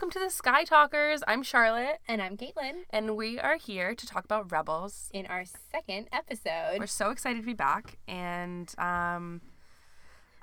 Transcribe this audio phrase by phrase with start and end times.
[0.00, 1.22] welcome to the Sky Talkers.
[1.28, 5.10] I'm Charlotte, And I'm Caitlin and we are here to talk about Rebels.
[5.12, 6.78] in our second episode.
[6.78, 9.42] We're so excited to be back, and um,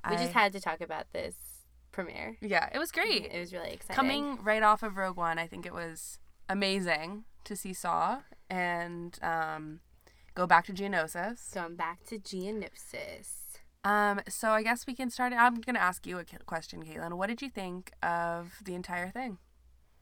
[0.07, 1.33] we I- just had to talk about this
[1.91, 2.37] premiere.
[2.39, 3.31] yeah, it was great.
[3.33, 3.95] It was really exciting.
[3.95, 8.19] Coming right off of Rogue One, I think it was amazing to see Saw
[8.51, 9.79] and um,
[10.35, 11.51] go back to Geonosis.
[11.55, 13.29] Going back to Geonosis.
[13.83, 15.33] Um, so I guess we can start.
[15.33, 17.13] I'm gonna ask you a question, Caitlin.
[17.13, 19.39] What did you think of the entire thing?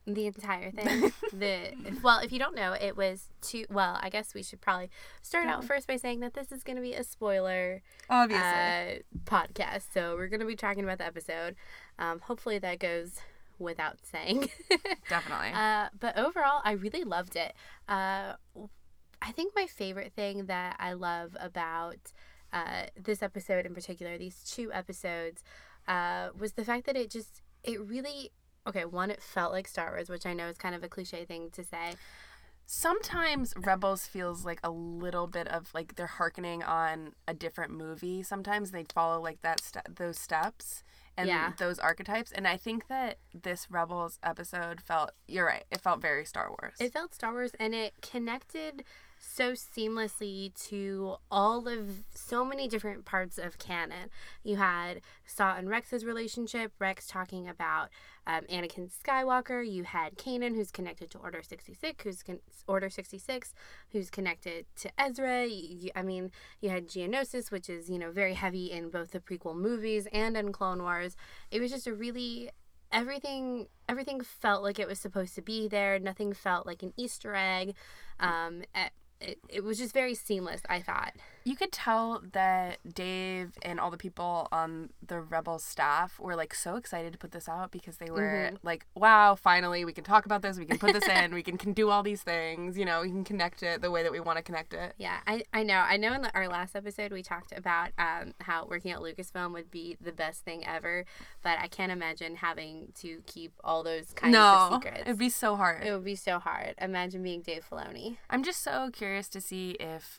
[0.06, 1.12] The entire thing.
[1.32, 3.64] the well, if you don't know, it was two.
[3.68, 4.88] Well, I guess we should probably
[5.20, 8.44] start out first by saying that this is going to be a spoiler Obviously.
[8.46, 9.92] uh, podcast.
[9.92, 11.56] So we're going to be talking about the episode.
[11.98, 13.20] Um, hopefully that goes
[13.58, 14.50] without saying.
[15.08, 15.50] Definitely.
[15.52, 17.54] Uh, but overall, I really loved it.
[17.88, 18.34] Uh,
[19.22, 22.12] I think my favorite thing that I love about
[22.52, 25.42] uh, this episode in particular, these two episodes,
[25.88, 28.30] uh, was the fact that it just, it really,
[28.66, 31.24] okay, one, it felt like Star Wars, which I know is kind of a cliche
[31.24, 31.94] thing to say.
[32.68, 38.24] sometimes rebels feels like a little bit of like they're hearkening on a different movie
[38.24, 40.82] sometimes they follow like that ste- those steps
[41.16, 41.52] and Yeah.
[41.58, 46.24] those archetypes and i think that this rebels episode felt you're right it felt very
[46.24, 48.82] star wars It felt Star Wars and it connected
[49.18, 54.10] so seamlessly to all of so many different parts of canon.
[54.42, 57.88] You had Saw and Rex's relationship, Rex talking about
[58.26, 59.66] um, Anakin Skywalker.
[59.68, 63.54] You had Kanan, who's connected to Order 66, who's con- Order 66,
[63.90, 65.46] who's connected to Ezra.
[65.46, 69.20] You, I mean, you had Geonosis, which is, you know, very heavy in both the
[69.20, 71.16] prequel movies and in Clone Wars.
[71.50, 72.50] It was just a really
[72.92, 77.34] everything everything felt like it was supposed to be there nothing felt like an easter
[77.34, 77.74] egg
[78.20, 81.12] um it, it, it was just very seamless i thought
[81.46, 86.52] you could tell that dave and all the people on the Rebel staff were like
[86.52, 88.58] so excited to put this out because they were Mhm.
[88.64, 91.56] like wow finally we can talk about this we can put this in we can,
[91.56, 94.18] can do all these things you know we can connect it the way that we
[94.18, 94.94] want to connect it.
[94.98, 98.34] Yeah i, I know i know in the, our last episode we talked about um,
[98.40, 101.04] how working at lucasfilm would be the best thing ever
[101.42, 105.02] but i can't imagine having to keep all those kinds of no secrets.
[105.02, 105.84] it'd be so hard.
[105.84, 106.74] It would be so hard.
[106.80, 108.16] Imagine being dave filoni.
[108.28, 110.18] I'm just so curious to see if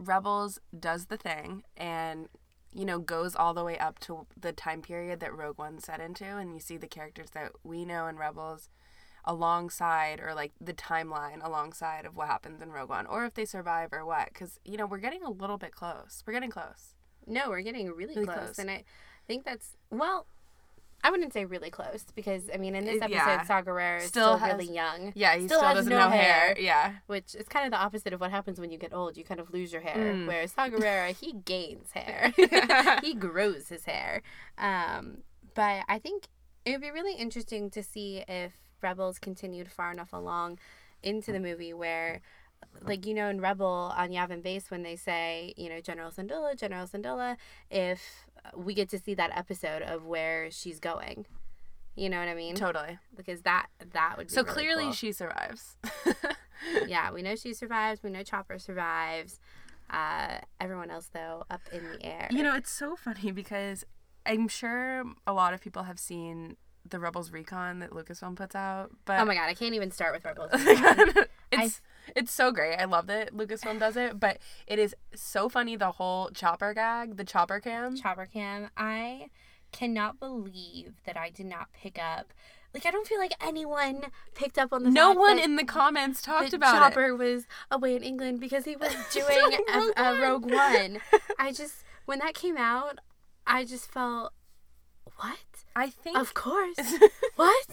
[0.00, 2.28] Rebels does the thing and
[2.72, 6.00] you know goes all the way up to the time period that Rogue One set
[6.00, 8.68] into and you see the characters that we know in Rebels
[9.24, 13.44] alongside or like the timeline alongside of what happens in Rogue One or if they
[13.44, 16.22] survive or what cuz you know we're getting a little bit close.
[16.26, 16.94] We're getting close.
[17.26, 18.36] no we're getting really, Really close.
[18.38, 18.58] close.
[18.58, 18.82] and i
[19.26, 20.26] think that's well
[21.02, 23.96] I wouldn't say really close because I mean in this Uh, episode yeah.
[23.96, 25.12] Is Still still, has- really young.
[25.14, 26.54] Yeah, he Still still, has doesn't no know hair.
[26.58, 26.92] Yeah.
[27.06, 29.16] which is kind of the opposite of what happens when you get old.
[29.16, 29.96] You kind of lose your hair.
[30.14, 30.26] Mm.
[30.26, 32.32] Whereas Saw Gerrera, he gains hair.
[33.02, 34.22] he grows his hair.
[34.58, 35.18] Um,
[35.54, 36.28] but I think
[36.64, 38.52] it would be really interesting to see if
[38.82, 40.58] Rebels continued far enough along
[41.02, 42.20] into the movie where
[42.82, 46.54] like you know in Rebel on Yavin Base when they say you know General Syndulla,
[46.58, 47.36] General Syndulla,
[47.70, 51.26] if we get to see that episode of where she's going,
[51.94, 52.54] you know what I mean?
[52.54, 52.98] Totally.
[53.16, 55.76] Because that that would be So really clearly cool she survives.
[56.86, 58.02] yeah, we know she survives.
[58.02, 59.40] We know Chopper survives.
[59.90, 62.28] Uh, everyone else, though, up in the air.
[62.30, 63.84] You know, it's so funny because
[64.24, 66.56] I'm sure a lot of people have seen
[66.88, 70.14] the Rebels Recon that Lucasfilm puts out, but oh my god, I can't even start
[70.14, 70.50] with Rebels.
[71.52, 71.80] it's
[72.16, 72.76] it's so great.
[72.76, 77.16] I love that Lucasfilm does it, but it is so funny the whole chopper gag,
[77.16, 77.96] the chopper cam.
[77.96, 78.70] Chopper Cam.
[78.76, 79.28] I
[79.72, 82.32] cannot believe that I did not pick up.
[82.72, 84.02] Like, I don't feel like anyone
[84.34, 87.96] picked up on the no one that, in the comments talked about Chopper was away
[87.96, 90.20] in England because he was doing Rogue a, a.
[90.20, 91.00] Rogue One.
[91.38, 92.98] I just when that came out,
[93.46, 94.32] I just felt
[95.16, 95.38] what?
[95.74, 96.78] I think Of course.
[97.36, 97.66] what?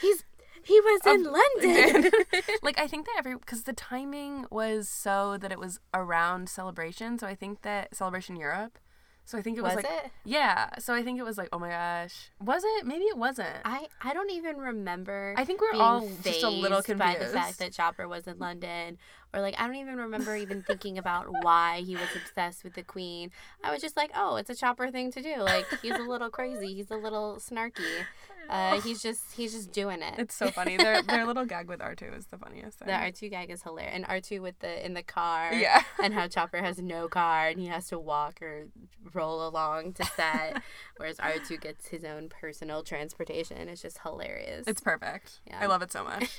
[0.00, 0.24] He's
[0.64, 2.10] he was in London.
[2.62, 7.18] like I think that every because the timing was so that it was around celebration,
[7.18, 8.78] so I think that celebration Europe.
[9.24, 10.10] So I think it was, Was like it?
[10.24, 10.68] yeah.
[10.80, 12.86] So I think it was like oh my gosh, was it?
[12.86, 13.56] Maybe it wasn't.
[13.64, 15.34] I I don't even remember.
[15.36, 18.26] I think we're being all just a little confused by the fact that Chopper was
[18.26, 18.98] in London,
[19.32, 22.82] or like I don't even remember even thinking about why he was obsessed with the
[22.82, 23.30] Queen.
[23.62, 25.36] I was just like, oh, it's a Chopper thing to do.
[25.36, 26.74] Like he's a little crazy.
[26.74, 28.04] He's a little snarky.
[28.50, 30.14] Uh, he's just he's just doing it.
[30.18, 30.76] It's so funny.
[30.76, 32.88] Their their little gag with R two is the funniest thing.
[32.88, 35.52] the R two gag is hilarious, and R two with the in the car.
[35.54, 35.82] yeah.
[36.02, 38.66] and how Chopper has no car and he has to walk or
[39.14, 40.62] roll along to set,
[40.96, 43.68] whereas R2 gets his own personal transportation.
[43.68, 44.66] It's just hilarious.
[44.66, 45.40] It's perfect.
[45.46, 45.58] Yeah.
[45.60, 46.38] I love it so much.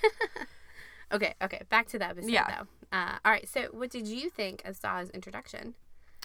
[1.12, 2.48] okay, okay, back to the episode Yeah.
[2.92, 2.98] though.
[2.98, 5.76] Uh, all right, so what did you think of Saw's introduction?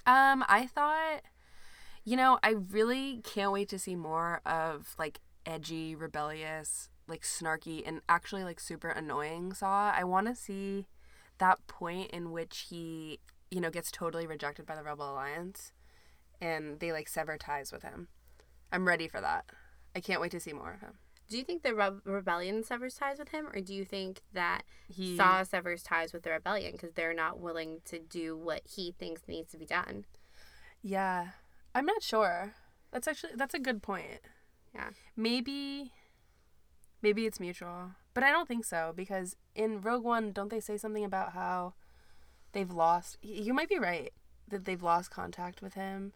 [0.07, 1.23] Um, I thought,
[2.05, 7.83] you know, I really can't wait to see more of like edgy, rebellious like snarky
[7.87, 9.93] and actually like super annoying Saw.
[9.97, 10.87] I want to see
[11.39, 13.21] that point in which he,
[13.51, 15.73] you know, gets totally rejected by the Rebel Alliance
[16.41, 18.09] and they like sever ties with him.
[18.71, 19.47] I'm ready for that.
[19.97, 20.99] I can't wait to see more of him.
[21.29, 24.63] Do you think the Re- rebellion severs ties with him, or do you think that
[24.89, 28.93] He Saw severs ties with the rebellion because they're not willing to do what he
[28.99, 30.07] thinks needs to be done?
[30.83, 31.29] Yeah.
[31.75, 32.55] I'm not sure.
[32.93, 34.21] That's actually that's a good point.
[34.79, 34.91] Yeah.
[35.17, 35.93] Maybe
[37.03, 37.91] maybe it's mutual.
[38.15, 41.75] But I don't think so because in Rogue One don't they say something about how
[42.53, 44.13] they've lost you might be right
[44.49, 46.13] that they've lost contact with him.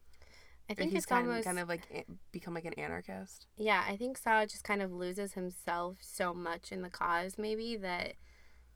[0.70, 3.46] I think he's kind, almost kind of like become like an anarchist.
[3.56, 3.84] yeah.
[3.86, 8.14] I think Saw just kind of loses himself so much in the cause, maybe that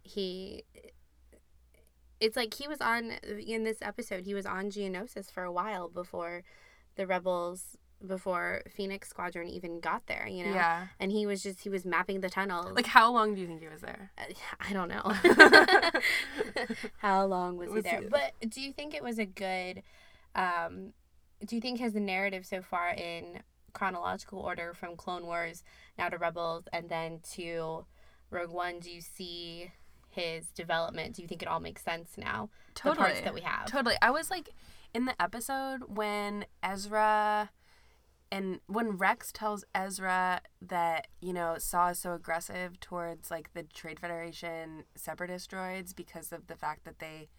[0.02, 0.64] he.
[2.18, 4.24] It's like he was on in this episode.
[4.24, 6.42] He was on Geonosis for a while before
[6.96, 10.26] the rebels, before Phoenix Squadron even got there.
[10.28, 10.88] You know, Yeah.
[11.00, 12.72] and he was just he was mapping the tunnel.
[12.74, 14.10] Like how long do you think he was there?
[14.60, 15.12] I don't know.
[16.98, 18.00] How long was, Was he there?
[18.02, 19.82] he- But do you think it was a good
[20.34, 20.92] um
[21.44, 23.40] do you think has the narrative so far in
[23.72, 25.62] chronological order from Clone Wars
[25.98, 27.84] now to Rebels and then to
[28.30, 29.70] Rogue One, do you see
[30.08, 31.14] his development?
[31.14, 32.48] Do you think it all makes sense now?
[32.74, 33.20] The parts Totally.
[33.24, 33.66] that we have.
[33.66, 33.96] Totally.
[34.00, 34.48] I was like
[34.94, 37.50] in the episode when Ezra
[38.36, 43.62] and when Rex tells Ezra that, you know, Saw is so aggressive towards like the
[43.62, 47.30] Trade Federation separatist droids because of the fact that they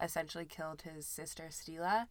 [0.00, 2.06] essentially killed his sister Steela.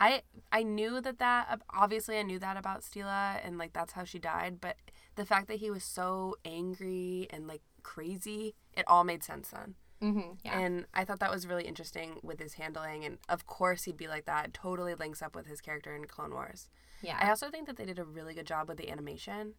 [0.00, 4.02] I I knew that that obviously I knew that about Steela and like that's how
[4.02, 4.76] she died, but
[5.14, 9.76] the fact that he was so angry and like crazy, it all made sense then.
[10.02, 10.32] Mm-hmm.
[10.44, 10.58] Yeah.
[10.58, 13.04] And I thought that was really interesting with his handling.
[13.04, 14.52] And of course, he'd be like that.
[14.52, 16.68] Totally links up with his character in Clone Wars.
[17.02, 17.18] Yeah.
[17.20, 19.54] I also think that they did a really good job with the animation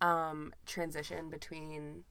[0.00, 2.04] um, transition between,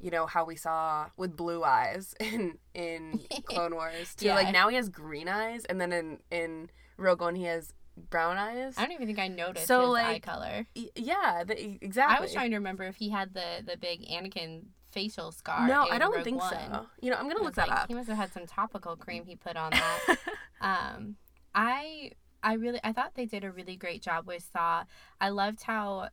[0.00, 4.34] you know, how we saw with blue eyes in in Clone Wars to Yeah.
[4.34, 8.36] like now he has green eyes, and then in in Rogue One he has brown
[8.36, 8.74] eyes.
[8.76, 10.66] I don't even think I noticed So, his eye color.
[10.76, 12.16] Y- yeah, the, exactly.
[12.16, 15.66] I was trying to remember if he had the the big Anakin facial scar.
[15.66, 16.50] No, I don't Rogue think One.
[16.52, 16.86] so.
[17.00, 17.88] You know, I'm gonna look that like, up.
[17.88, 20.16] He must have had some topical cream he put on that.
[20.60, 21.16] um,
[21.54, 22.12] I
[22.44, 24.84] I really I thought they did a really great job with Saw.
[25.20, 26.10] I loved how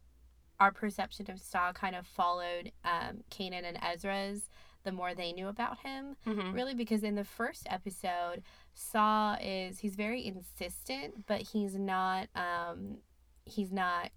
[0.60, 4.50] our perception of Saw kind of followed um, Kanan and Ezra's
[4.84, 6.16] the more they knew about him.
[6.26, 6.54] Mhm.
[6.56, 8.42] Really, because in the first episode,
[8.74, 12.98] Saw is he's very insistent, but he's not um,
[13.46, 14.10] he's not.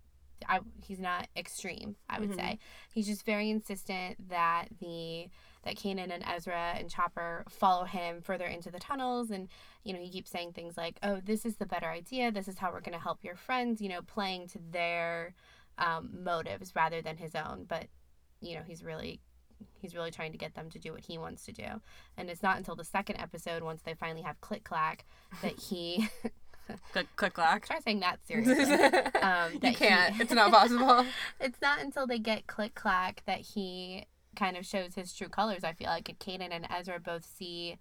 [0.46, 2.36] I, he's not extreme, I would Mhm.
[2.36, 2.58] say.
[2.92, 5.28] He's just very insistent that the
[5.64, 9.48] that Kanan and Ezra and Chopper follow him further into the tunnels and
[9.82, 12.32] you know, he keeps saying things like, "Oh, this is the better idea.
[12.32, 15.34] This is how we're going to help your friends," you know, playing to their
[15.76, 17.86] um, motives rather than his own, but
[18.40, 19.20] you know, he's really
[19.80, 21.66] he's really trying to get them to do what he wants to do.
[22.16, 25.04] And it's not until the second episode once they finally have click clack
[25.42, 26.08] that he
[26.92, 27.66] Click, click, clack.
[27.66, 28.54] try saying that seriously.
[29.22, 30.18] Um, you that he- can't.
[30.20, 31.04] It's not possible.
[31.40, 35.64] it's not until they get click clack that he kind of shows his true colors.
[35.64, 37.78] I feel like Kanan and Ezra both see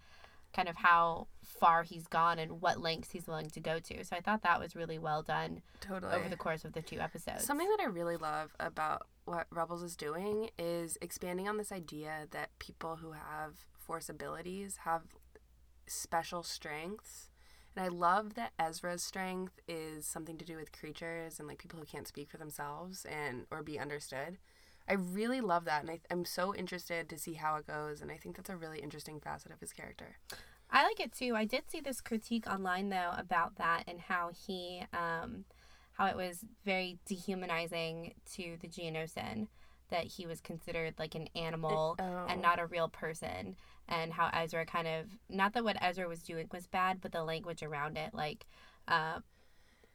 [0.53, 4.03] kind of how far he's gone and what lengths he's willing to go to.
[4.05, 6.13] So I thought that was really well done totally.
[6.13, 7.43] over the course of the two episodes.
[7.43, 12.27] Something that I really love about what Rebels is doing is expanding on this idea
[12.31, 15.01] that people who have force abilities have
[15.87, 17.29] special strengths.
[17.75, 21.79] And I love that Ezra's strength is something to do with creatures and like people
[21.79, 24.37] who can't speak for themselves and or be understood.
[24.87, 28.11] I really love that and I, I'm so interested to see how it goes and
[28.11, 30.17] I think that's a really interesting facet of his character.
[30.69, 31.35] I like it too.
[31.35, 35.45] I did see this critique online though about that and how he, um,
[35.93, 39.47] how it was very dehumanizing to the Geonosian
[39.89, 42.25] that he was considered like an animal Oh.
[42.27, 43.55] and not a real person,
[43.87, 47.23] and how Ezra kind of not that what Ezra was doing was bad, but the
[47.23, 48.45] language around it, like.
[48.87, 49.19] Uh,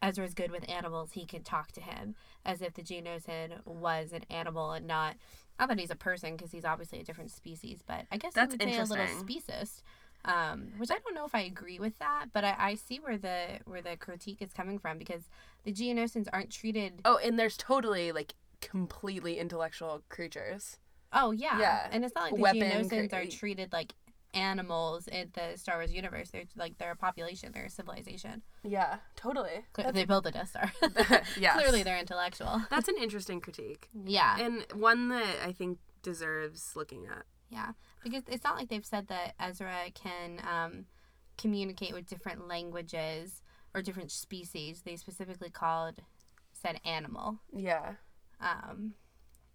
[0.00, 1.12] Ezra's good with animals.
[1.12, 2.14] He can talk to him
[2.44, 5.16] as if the Geonosian was an animal and not.
[5.58, 8.52] Not that he's a person because he's obviously a different species, but I guess That's
[8.52, 9.82] would say a little speciest
[10.24, 13.16] um, which I don't know if I agree with that, but I, I see where
[13.16, 15.22] the where the critique is coming from because
[15.64, 17.00] the Geonosians aren't treated.
[17.04, 20.78] Oh, and there's totally like completely intellectual creatures.
[21.12, 21.88] Oh yeah, Yeah.
[21.90, 23.94] and it's not like the Weapon Geonosians cre- are treated like
[24.34, 26.30] animals in the Star Wars universe.
[26.30, 28.42] They're like they're a population, they're a civilization.
[28.62, 29.64] Yeah, totally.
[29.72, 30.72] Cle- They built a Death Star.
[31.38, 31.54] yeah.
[31.54, 32.62] Clearly, they're intellectual.
[32.70, 33.88] That's an interesting critique.
[34.04, 37.24] Yeah, And one that I think deserves looking at.
[37.50, 37.72] yeah,
[38.04, 40.84] because it's not like they've said that Ezra can um,
[41.36, 43.42] communicate with different languages
[43.74, 44.82] or different species.
[44.84, 46.00] They specifically called
[46.52, 47.38] said animal.
[47.54, 47.92] Yeah.
[48.40, 48.94] um,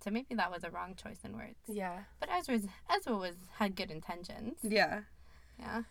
[0.03, 1.55] So maybe that was a wrong choice in words.
[1.67, 2.00] Yeah.
[2.19, 4.57] But Ezra's Ezra was had good intentions.
[4.62, 5.01] Yeah.
[5.60, 5.83] Yeah.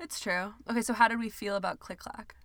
[0.00, 0.54] It's true.
[0.70, 2.36] Okay, so how did we feel about Click Clack?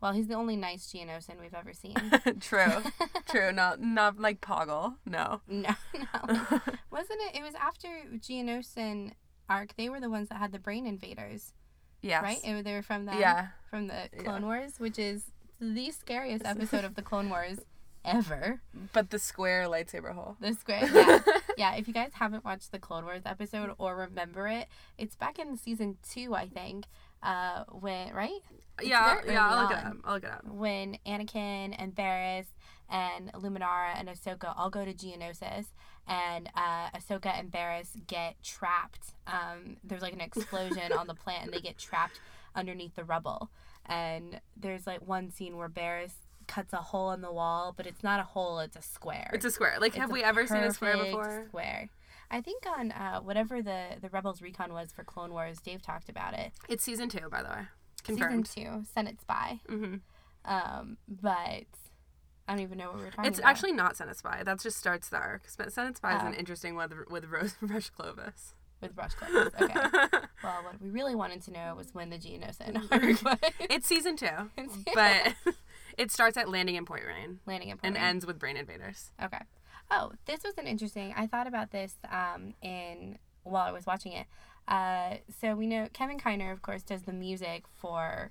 [0.00, 1.94] Well, he's the only nice Geonosian we've ever seen.
[2.40, 2.82] true.
[3.28, 3.52] true.
[3.52, 4.94] Not not like Poggle.
[5.04, 5.42] No.
[5.46, 6.00] no, no.
[6.90, 7.34] Wasn't it?
[7.36, 9.12] It was after Geonosian
[9.48, 9.76] arc.
[9.76, 11.52] They were the ones that had the brain invaders,
[12.00, 12.22] Yes.
[12.22, 12.38] right?
[12.42, 13.18] It, they were from that.
[13.20, 13.48] Yeah.
[13.68, 14.22] From the Yeah.
[14.22, 15.24] Clone Wars, which is
[15.60, 17.58] the scariest episode of the Clone Wars
[18.04, 18.60] ever.
[18.92, 20.36] But the square lightsaber hole.
[20.40, 20.88] The square.
[20.92, 21.20] Yeah.
[21.56, 21.74] yeah.
[21.74, 25.56] If you guys haven't watched the Clone Wars episode or remember it, it's back in
[25.56, 26.86] season two, I think.
[27.22, 28.40] Uh, when right?
[28.78, 29.96] It's yeah, yeah, I'll look it up.
[30.04, 30.44] I'll look it up.
[30.46, 32.46] when Anakin and Barris
[32.88, 35.66] and Luminara and Ahsoka all go to Geonosis,
[36.08, 39.12] and uh, Ahsoka and Barris get trapped.
[39.26, 42.20] Um, there's like an explosion on the planet, and they get trapped
[42.54, 43.50] underneath the rubble.
[43.86, 46.14] And there's like one scene where Barris
[46.50, 49.30] cuts a hole in the wall, but it's not a hole; it's a square.
[49.32, 49.76] It's a square.
[49.80, 51.44] Like, It's have we ever seen a square before?
[51.48, 51.88] Square.
[52.30, 56.08] I think on uh, whatever the the Rebels recon was for Clone Wars, Dave talked
[56.08, 56.52] about it.
[56.68, 57.62] It's season two, by the way.
[58.04, 58.46] Confirmed.
[58.46, 59.60] Season two, Senate Spy.
[59.68, 59.96] hmm
[60.44, 61.30] Um, but
[62.48, 63.50] I don't even know what we're talking It's about.
[63.50, 64.42] actually not Senate Spy.
[64.44, 65.42] That just starts the arc.
[65.48, 66.26] Senate Spy is Oh.
[66.28, 68.54] an interesting one with, with Rose Rush Clovis.
[68.80, 69.74] with brush Clovis, Okay.
[70.42, 73.50] well, what we really wanted to know was when the Geonosian arc was.
[73.60, 74.26] it's season two,
[74.94, 75.34] but
[75.98, 78.02] it starts at landing in Point Rain landing in Point Rain.
[78.02, 79.10] and ends with Brain Invaders.
[79.22, 79.40] Okay.
[79.90, 81.12] Oh, this was an interesting.
[81.16, 84.26] I thought about this um, in while I was watching it.
[84.68, 88.30] Uh, so we know Kevin Kiner, of course, does the music for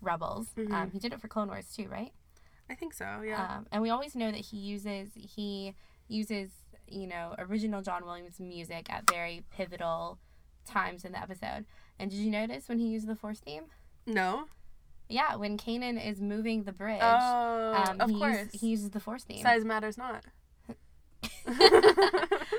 [0.00, 0.48] Rebels.
[0.56, 0.74] Mm-hmm.
[0.74, 2.12] Um, he did it for Clone Wars too, right?
[2.68, 3.22] I think so.
[3.24, 3.58] Yeah.
[3.58, 5.74] Um, and we always know that he uses he
[6.08, 6.50] uses
[6.88, 10.18] you know original John Williams music at very pivotal
[10.66, 11.66] times in the episode.
[11.98, 13.64] And did you notice when he used the Force theme?
[14.06, 14.46] no.
[15.08, 18.36] Yeah, when Kanan is moving the bridge, Oh, um, of he, course.
[18.38, 19.42] Uses, he uses the Force theme.
[19.42, 20.24] Size matters not.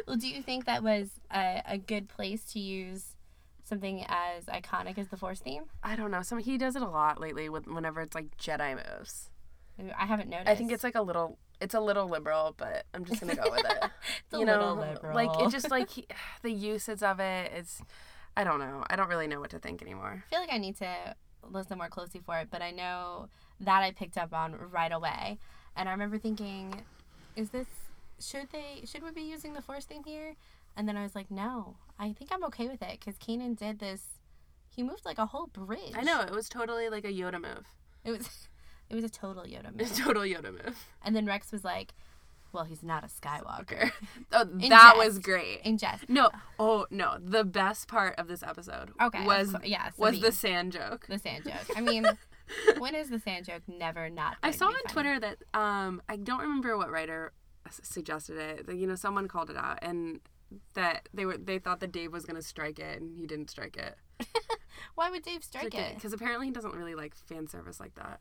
[0.08, 3.16] well, do you think that was a, a good place to use
[3.64, 5.64] something as iconic as the Force theme?
[5.84, 6.22] I don't know.
[6.22, 9.30] Some he does it a lot lately with whenever it's like Jedi moves.
[9.98, 10.50] I haven't noticed.
[10.50, 13.52] I think it's like a little it's a little liberal, but I'm just gonna go
[13.52, 13.84] with it.
[14.26, 15.16] It's a you know, liberal.
[15.16, 16.06] like it just like he,
[16.42, 17.52] the uses of it.
[17.54, 17.82] It's
[18.36, 18.84] I don't know.
[18.90, 20.24] I don't really know what to think anymore.
[20.26, 21.16] I feel like I need to
[21.52, 25.40] listen more closely for it, but I know that I picked up on right away.
[25.76, 26.82] And I remember thinking,
[27.36, 27.68] is this
[28.20, 30.36] should they should we be using the force thing here?
[30.76, 33.80] And then I was like, no, I think I'm okay with it because Kanan did
[33.80, 34.04] this.
[34.70, 35.94] He moved like a whole bridge.
[35.96, 37.66] I know it was totally like a Yoda move.
[38.04, 38.48] it was.
[38.90, 39.92] It was a total Yoda move.
[39.92, 40.78] a total Yoda move.
[41.04, 41.94] And then Rex was like,
[42.52, 43.92] "Well, he's not a Skywalker."
[44.32, 44.98] Oh, In that jest.
[44.98, 45.62] was great.
[45.64, 46.10] In jest.
[46.10, 47.18] No, oh no.
[47.20, 49.26] The best part of this episode Okay.
[49.26, 49.90] was yeah.
[49.98, 51.06] was the sand joke.
[51.08, 51.76] the sand joke.
[51.78, 52.06] I mean,
[52.78, 54.38] when is the sand joke never not?
[54.44, 54.84] I saw on funny?
[54.94, 57.34] Twitter that um I don't remember what writer
[57.70, 58.76] suggested it.
[58.76, 60.20] You know, someone called it out and
[60.76, 63.78] that they were they thought that Dave was gonna strike it and he didn't strike
[63.78, 63.98] it.
[64.96, 65.96] Why would Dave strike it?
[65.96, 68.20] because apparently he doesn't really like fan service like that.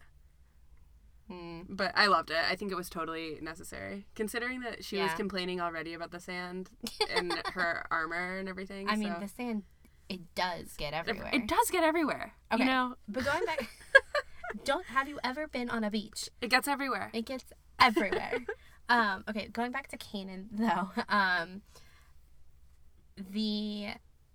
[1.29, 1.63] Hmm.
[1.69, 2.37] But I loved it.
[2.49, 6.71] I think it was totally necessary, considering that she was complaining already about the sand
[7.17, 8.89] and her armor and everything.
[8.89, 9.65] I mean, the sand,
[10.09, 11.31] it does get everywhere.
[11.33, 12.33] it does get everywhere.
[12.53, 12.63] Okay.
[12.63, 13.69] You know, But going back,
[14.65, 16.29] don't have you ever been on a beach?
[16.41, 17.11] it gets everywhere.
[17.13, 17.45] It gets
[17.81, 18.39] everywhere.
[18.89, 20.91] um, okay, going back to Kanan though.
[21.09, 21.63] Um,
[23.17, 23.89] the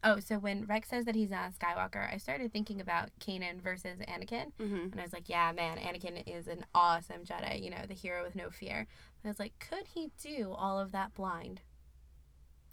[0.03, 3.61] oh, so when Rex says that he's not a Skywalker, I started thinking about Kanan
[3.61, 7.61] versus Anakin, hmm and I was like, yeah, man, Anakin is an awesome Jedi.
[7.63, 8.79] You know, the hero with no fear.
[8.79, 11.61] And I was like, could he do all of that blind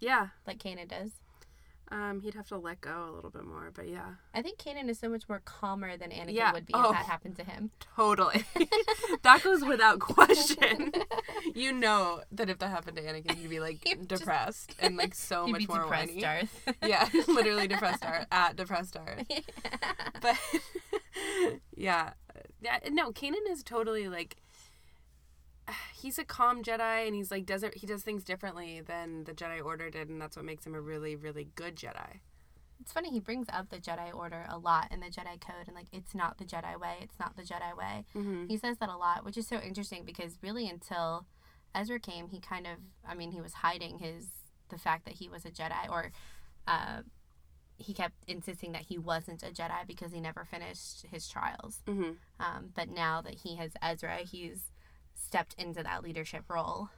[0.00, 1.10] Yeah, like Kanan does?
[1.90, 4.88] Um, he'd have to let go a little bit more, but yeah, I think Kanan
[4.88, 6.52] is so much more calmer than Anakin Yeah.
[6.52, 6.90] would be Oh.
[6.90, 7.70] if that happened to him.
[7.96, 8.44] totally.
[9.22, 10.92] that goes without question.
[11.54, 14.96] you know that if that happened to Anakin, he'd be like He'd just- depressed and
[14.96, 16.20] like so much more depressed, whiny.
[16.20, 16.68] Darth.
[16.84, 19.22] Yeah, literally depressed art at depressed art.
[20.20, 20.36] But
[21.76, 22.10] yeah,
[22.60, 22.78] yeah.
[22.90, 24.36] No, Kanan is totally like
[25.94, 29.64] he's a calm Jedi, and he's like doesn't he does things differently than the Jedi
[29.64, 32.20] Order did, and that's what makes him a really really good Jedi.
[32.80, 35.74] It's funny he brings up the Jedi Order a lot in the Jedi Code, and
[35.74, 38.04] like it's not the Jedi way, it's not the Jedi way.
[38.14, 38.46] Mm-hmm.
[38.46, 41.26] He says that a lot, which is so interesting because really until
[41.74, 44.28] Ezra came, he kind of, I mean, he was hiding his
[44.70, 46.12] the fact that he was a Jedi, or
[46.66, 47.02] uh,
[47.78, 51.82] he kept insisting that he wasn't a Jedi because he never finished his trials.
[51.86, 52.12] Mm-hmm.
[52.40, 54.70] Um, but now that he has Ezra, he's
[55.24, 56.88] stepped into that leadership role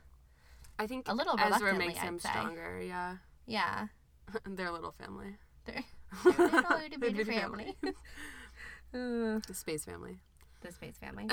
[0.79, 2.29] I think a little Ezra makes him I'd say.
[2.31, 2.81] stronger.
[2.81, 3.89] Yeah, Yeah,
[4.47, 5.37] their little family,
[5.67, 5.85] they're,
[6.25, 7.77] they're a little itty bitty Bitty family.
[8.93, 10.21] the space family.
[10.63, 11.27] the space family.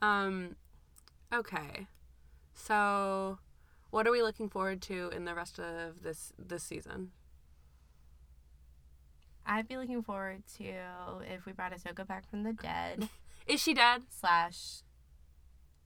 [0.00, 0.56] um,
[1.32, 1.86] okay.
[2.54, 3.38] So,
[3.90, 7.10] what are we looking forward to in the rest of this this season?
[9.44, 10.64] I'd be looking forward to
[11.30, 13.08] if we brought Ahsoka back from the dead
[13.46, 14.02] Is she dead?
[14.08, 14.82] slash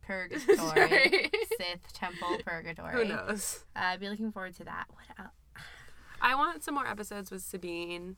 [0.07, 2.93] purgatory Sith temple Purgatory.
[2.93, 3.65] Who knows?
[3.75, 4.85] Uh, I'd be looking forward to that.
[4.91, 5.33] What else?
[6.21, 8.17] I want some more episodes with Sabine.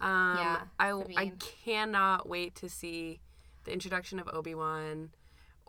[0.00, 1.32] Um, Yeah, I I
[1.64, 3.20] cannot wait to see
[3.64, 5.10] the introduction of Obi Wan,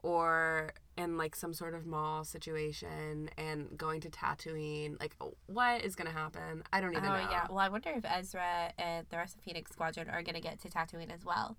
[0.03, 4.99] or in like some sort of mall situation and going to Tatooine.
[4.99, 5.15] Like,
[5.47, 6.63] what is gonna happen?
[6.71, 7.27] I don't even Oh know.
[7.29, 7.47] yeah.
[7.49, 10.69] Well, I wonder if Ezra and the rest of Phoenix Squadron are gonna get to
[10.69, 11.57] Tatooine as well.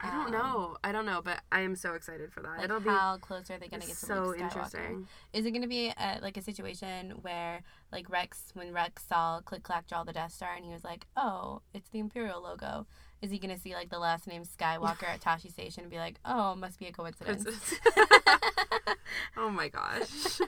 [0.00, 0.76] I don't Um, know.
[0.82, 2.56] I don't know, but I am so excited for that.
[2.56, 4.42] Like It'll be how close are they gonna get to so Luke Skywalker?
[4.42, 5.08] interesting.
[5.32, 9.62] Is it gonna be a, like a situation where like Rex, when Rex saw Click
[9.62, 12.86] Clack draw the Death Star, and he was like, "Oh, it's the Imperial logo."
[13.20, 16.18] Is he gonna see like the last name Skywalker at Tosche Station and be like,
[16.24, 17.46] "Oh, must be a coincidence"?
[19.36, 20.40] oh my gosh.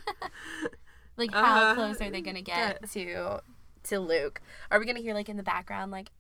[1.16, 3.40] like how Uh, close are they gonna get get- to
[3.84, 4.40] to Luke?
[4.70, 6.10] Are we gonna hear like in the background like,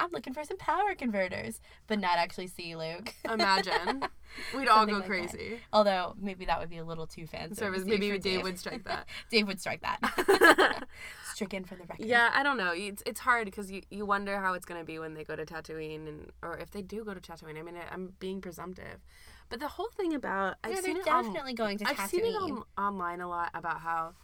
[0.00, 3.14] "I'm looking for some power converters," but not actually see Luke?
[3.30, 4.04] Imagine.
[4.56, 5.08] We'd all go like that.
[5.08, 5.60] crazy.
[5.72, 7.84] Although maybe that would be a little too fan Service.
[7.84, 9.06] Maybe for Dave would strike that.
[9.30, 10.84] Dave would strike that.
[11.34, 12.06] Stricken from the record.
[12.06, 12.72] Yeah, I don't know.
[12.74, 15.44] It's it's hard because you, you wonder how it's gonna be when they go to
[15.44, 17.58] Tatooine and or if they do go to Tatooine.
[17.58, 19.00] I mean, I, I'm being presumptive,
[19.48, 22.08] but the whole thing about I've seen they're it on- definitely going to I've Tatooine.
[22.08, 24.14] seen it on, online a lot about how,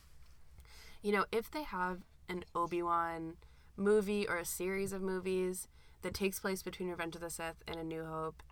[1.03, 3.35] you know, if they have an Obi Wan
[3.77, 5.69] movie or a series of movies
[6.03, 8.43] that takes place between Revenge of the Sith and A New Hope,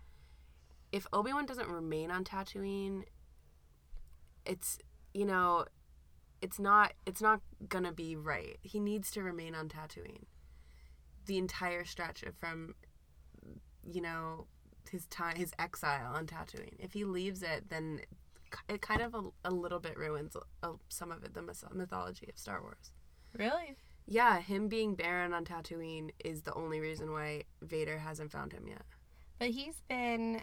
[0.91, 3.03] if Obi Wan doesn't remain on Tatooine,
[4.45, 4.79] it's
[5.13, 5.65] you know,
[6.41, 8.57] it's not it's not gonna be right.
[8.61, 10.23] He needs to remain on Tatooine.
[11.25, 12.75] The entire stretch of from,
[13.83, 14.47] you know,
[14.89, 16.75] his time his exile on Tatooine.
[16.79, 18.01] If he leaves it, then
[18.67, 22.27] it kind of a, a little bit ruins uh, some of it, the myth- mythology
[22.29, 22.91] of Star Wars.
[23.37, 23.75] Really?
[24.11, 28.67] Yeah, him being barren on Tatooine is the only reason why Vader hasn't found him
[28.67, 28.81] yet.
[29.37, 30.41] But he's been.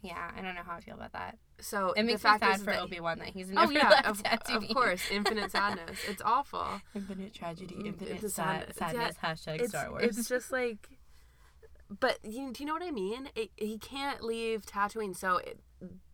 [0.00, 1.36] Yeah, I don't know how I feel about that.
[1.60, 3.88] So It makes the me fact sad for that- Obi Wan that he's Oh yeah,
[3.88, 4.22] left of,
[4.62, 5.98] of course, infinite sadness.
[6.08, 6.64] It's awful.
[6.94, 9.16] Infinite tragedy, Mm, infinite it's sad- sad- sadness.
[9.22, 10.04] Hashtag It's, Star Wars.
[10.16, 10.88] it's just like,
[11.90, 13.28] but you, do you know what I mean?
[13.34, 15.58] It, he can't leave Tatooine, so it,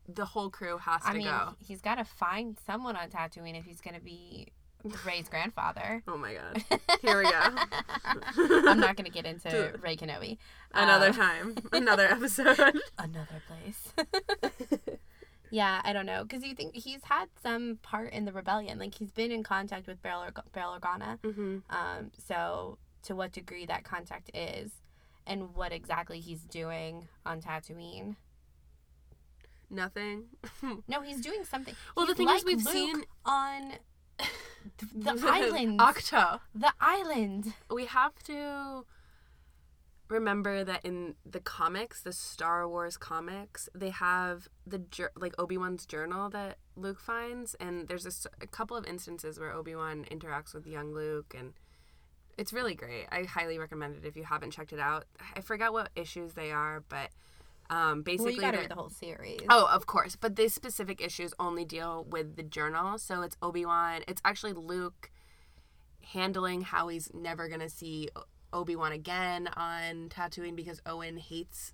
[0.09, 1.55] the whole crew has to I mean, go.
[1.59, 4.49] he's got to find someone on Tatooine if he's going to be
[5.07, 6.03] Rey's grandfather.
[6.09, 6.63] Oh my god,
[7.01, 7.41] here we go.
[8.71, 10.39] I'm not going to get into Rey Kenobi.
[10.73, 12.59] Another Um, time, another episode.
[12.99, 13.93] another place.
[15.51, 18.79] yeah, I don't know because you think he's had some part in the rebellion.
[18.79, 21.19] Like he's been in contact with Bail, Org- Bail Organa.
[21.25, 24.71] hmm Um, so to what degree that contact is,
[25.27, 28.17] and what exactly he's doing on Tatooine.
[29.71, 30.25] Nothing.
[30.87, 31.75] No, he's doing something.
[31.97, 33.73] Well, the He's thing is, we've Luke seen on
[34.95, 35.79] the island.
[35.81, 36.41] Ahch-To.
[36.55, 37.55] the island.
[37.71, 38.85] We have to
[40.09, 44.83] remember that in the comics, the Star Wars comics, they have the
[45.17, 49.75] like Obi Wan's journal that Luke finds, and there's a couple of instances where Obi
[49.75, 51.55] Wan interacts with young Luke, and
[52.37, 53.07] it's really great.
[53.11, 55.05] I highly recommend it if you haven't checked it out.
[55.37, 57.11] I forgot what issues they are, but
[57.71, 59.41] um, basically, Well, you got read the whole series.
[59.49, 60.17] Oh, of course.
[60.17, 62.99] But these specific issues only deal with the journal.
[62.99, 64.03] So it's Obi Wan.
[64.07, 65.11] It's actually Luke
[66.03, 68.09] handling how he's never going to see
[68.53, 71.73] Obi Wan again on Tatooine because Owen hates,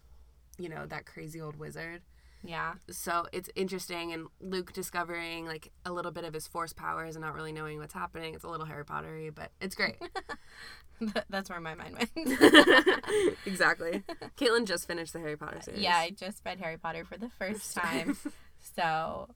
[0.59, 2.03] you know, that crazy old wizard.
[2.43, 2.75] Yeah.
[2.91, 4.13] So it's interesting.
[4.13, 7.79] And Luke discovering like a little bit of his force powers and not really knowing
[7.79, 8.35] what's happening.
[8.35, 9.97] It's a little Harry Pottery, but it's great.
[11.31, 13.37] That's where my mind went.
[13.47, 14.03] exactly.
[14.37, 15.81] Caitlin just finished the Harry Potter series.
[15.81, 18.17] yeah, I just read Harry Potter for the first time.
[18.77, 19.29] so,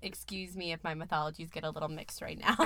[0.00, 2.56] excuse me if my mythologies get a little mixed right now.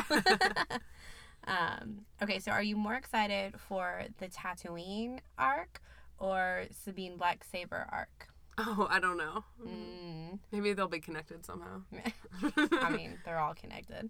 [1.47, 5.81] um, okay, so are you more excited for the Tatooine arc
[6.19, 8.29] or Sabine Black Saber arc?
[8.59, 9.45] Oh, I don't know.
[9.65, 11.83] Mm, Maybe they'll be connected somehow.
[12.73, 14.09] I mean, they're all connected.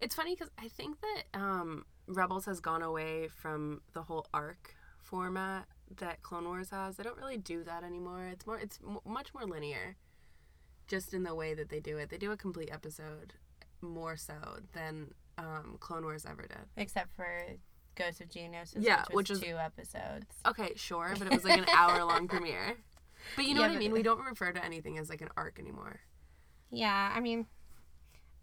[0.00, 4.74] It's funny because I think that um, Rebels has gone away from the whole arc
[5.02, 5.66] format
[5.98, 6.96] that Clone Wars has.
[6.96, 8.26] They don't really do that anymore.
[8.32, 9.96] It's more, it's m- much more linear,
[10.88, 12.10] just in the way that they do it.
[12.10, 13.34] They do a complete episode
[13.80, 14.34] more so
[14.72, 16.58] than um, Clone Wars ever did.
[16.76, 17.26] Except for
[17.94, 20.26] Ghost of Geonosis, Yeah, which was which is- two episodes.
[20.44, 22.76] Okay, sure, but it was like an hour long premiere.
[23.34, 23.92] But you know Yeah, what I mean.
[23.92, 26.00] We don't refer to anything as like an arc anymore.
[26.70, 27.46] Yeah, I mean,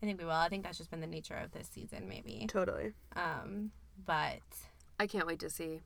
[0.02, 0.32] I think we will.
[0.34, 2.46] I think that's just been the nature of this season, maybe.
[2.50, 2.94] Totally.
[3.16, 3.72] Um,
[4.06, 4.40] but
[5.00, 5.82] I can't wait to see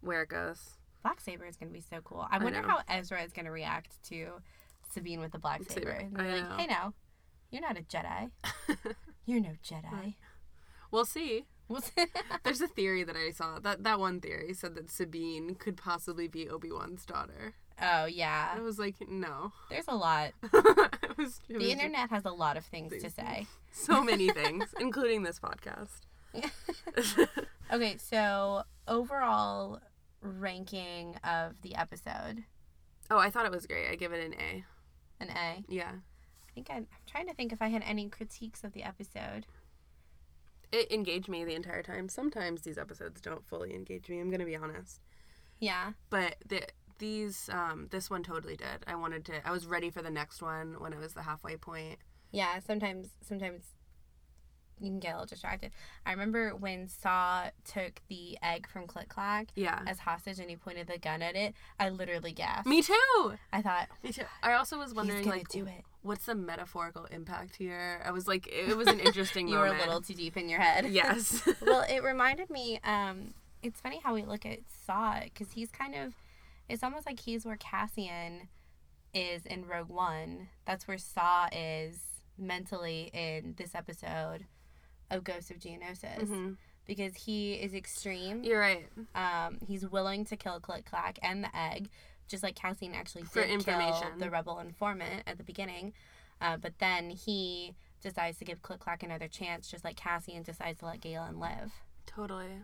[0.00, 0.76] where it goes.
[1.02, 2.26] Black Saber is going to be so cool.
[2.30, 2.68] I I wonder know.
[2.68, 4.40] how Ezra is going to react to
[4.92, 5.80] Sabine with the Black Saber.
[5.80, 5.90] Saber.
[6.12, 6.56] And I they're like, know.
[6.56, 6.94] hey now,
[7.50, 8.30] You're not a Jedi.
[9.26, 10.14] You're no Jedi.
[10.90, 11.46] We'll see.
[11.68, 12.04] We'll see.
[12.44, 13.58] There's a theory that I saw.
[13.60, 17.54] That that one theory said that Sabine could possibly be Obi Wan's daughter.
[17.82, 18.52] Oh yeah.
[18.56, 19.52] I was like, no.
[19.70, 20.32] There's a lot.
[20.42, 23.46] it was, it The was internet has a lot of things to say.
[23.72, 26.00] so many things, including this podcast.
[27.72, 29.80] Okay, so overall
[30.22, 32.44] ranking of the episode,
[33.10, 33.90] oh, I thought it was great.
[33.90, 34.64] I give it an A.
[35.22, 35.64] an A.
[35.68, 35.90] Yeah.
[35.92, 39.46] I think I, I'm trying to think if I had any critiques of the episode.
[40.72, 42.08] It engaged me the entire time.
[42.08, 44.18] Sometimes these episodes don't fully engage me.
[44.20, 45.00] I'm gonna be honest,
[45.60, 45.92] Yeah.
[46.10, 46.62] but the
[47.00, 48.84] these um this one totally did.
[48.86, 49.46] I wanted to.
[49.46, 51.98] I was ready for the next one when it was the halfway point.
[52.30, 53.64] Yeah, sometimes sometimes
[54.80, 55.72] you can get a little distracted.
[56.06, 59.82] I remember when Saw took the egg from Click Clack Yeah.
[59.86, 61.54] as hostage and he pointed the gun at it.
[61.78, 62.66] I literally gasped.
[62.66, 63.34] Me too.
[63.52, 64.22] I thought Me too.
[64.42, 65.48] I also was wondering like
[66.02, 68.00] what's the metaphorical impact here?
[68.06, 70.60] I was like it was an interesting You were a little too deep in your
[70.60, 70.86] head.
[70.90, 71.42] Yes.
[71.60, 72.80] well, it reminded me.
[72.84, 76.14] Um, it's funny how we look at Saw because he's kind of.
[76.70, 78.48] It's almost like he's where Cassian
[79.12, 80.48] is in Rogue One.
[80.66, 81.98] That's where Saw is
[82.38, 84.46] mentally in this episode
[85.10, 86.56] of Ghost of Geonosis Mhm.
[86.86, 88.44] because he is extreme.
[88.44, 88.88] You're right.
[89.14, 91.90] Um, he's willing to kill Click Clack and the egg,
[92.28, 95.92] just like Cassian actually For did kill the rebel informant at the beginning.
[96.40, 100.78] Uh, but then he decides to give Click Clack another chance, just like Cassian decides
[100.78, 101.72] to let Galen live.
[102.06, 102.62] Totally.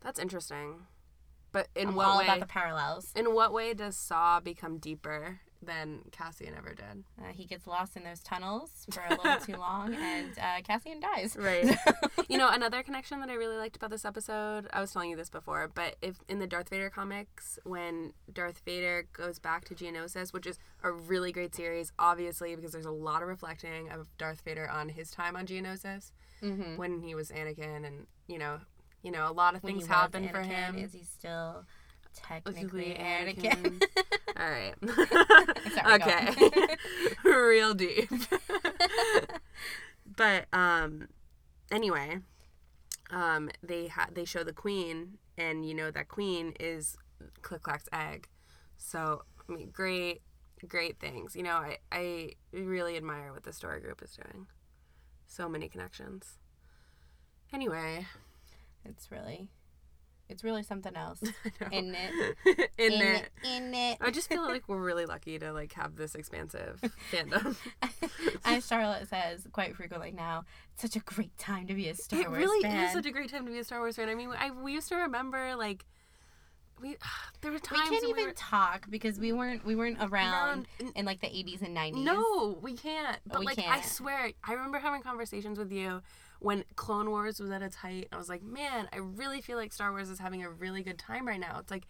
[0.00, 0.86] That's interesting.
[1.56, 2.24] But in I'm what all way?
[2.24, 3.14] about the parallels.
[3.16, 7.04] in what way does Saw become deeper than Cassian ever did?
[7.18, 11.00] Uh, he gets lost in those tunnels for a little too long, and uh, Cassian
[11.00, 11.34] dies.
[11.34, 11.74] Right.
[12.28, 15.16] you know, another connection that I really liked about this episode, I was telling you
[15.16, 19.74] this before, but if in the Darth Vader comics, when Darth Vader goes back to
[19.74, 24.14] Geonosis, which is a really great series, obviously, because there's a lot of reflecting of
[24.18, 26.76] Darth Vader on his time on Geonosis mm-hmm.
[26.76, 28.58] when he was Anakin and, you know,
[29.06, 30.76] you know, a lot of When things happen for him.
[30.76, 31.64] Is he still
[32.12, 33.82] Technically technically Anakin?
[34.36, 34.74] All right.
[35.86, 36.76] Okay.
[37.24, 38.10] Real deep.
[40.16, 41.06] but um
[41.70, 42.18] anyway,
[43.12, 46.96] um they ha- they show the queen and you know that queen is
[47.42, 48.26] Click Clack's egg.
[48.76, 50.22] So, I mean, great
[50.66, 51.36] great things.
[51.36, 54.48] You know, I I really admire what the story group is doing.
[55.26, 56.38] So many connections.
[57.52, 58.06] Anyway,
[58.88, 59.48] it's really,
[60.28, 61.20] it's really something else.
[61.72, 62.36] In it.
[62.78, 63.28] in, in it.
[63.44, 63.98] In it.
[64.00, 66.80] I just feel like we're really lucky to like have this expansive
[67.12, 67.56] fandom.
[68.44, 72.18] As Charlotte says quite frequently now, it's such a great time to be a Star
[72.18, 72.26] Wars.
[72.26, 72.84] it Wars really fan.
[72.86, 74.08] is such a great time to be a Star Wars fan.
[74.08, 75.84] I mean, I we used to remember like
[76.80, 76.96] we
[77.40, 80.66] there were times we can't even we were, talk because we weren't we weren't around
[80.80, 80.92] around.
[80.94, 82.02] in like the 80s and 90s.
[82.04, 83.18] No, we can't.
[83.26, 83.84] But We like I can't.
[83.84, 86.02] swear, I remember having conversations with you
[86.40, 88.08] when Clone Wars was at its height.
[88.12, 90.98] I was like, man, I really feel like Star Wars is having a really good
[90.98, 91.58] time right now.
[91.60, 91.86] It's like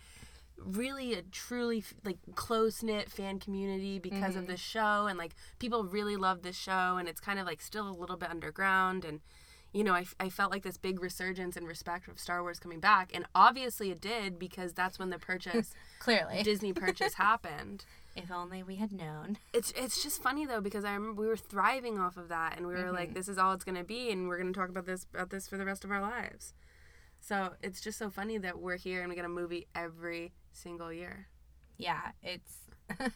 [0.59, 4.49] really a truly like close knit fan community because of Mhm.
[4.49, 7.87] this show and like people really love this show and it's kind of like still
[7.87, 9.21] a little bit underground and
[9.75, 12.81] you know I, I felt like this big resurgence and respect of star wars coming
[12.81, 16.43] back and obviously it did because that's when the purchase Clearly.
[16.43, 17.85] disney purchase happened
[18.17, 19.39] if only we had known.
[19.53, 22.67] it's it's just funny though because I remember we were thriving off of that and
[22.67, 23.15] we were like Mhm.
[23.15, 25.57] this is all it's gonna be and we're gonna talk about this about this for
[25.57, 26.55] the rest of our lives.
[27.21, 30.93] So it's just so funny that we're here and we get a movie every single
[30.93, 31.29] year.
[31.77, 32.53] Yeah, it's.